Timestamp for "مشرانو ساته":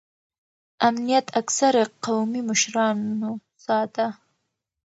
2.49-4.07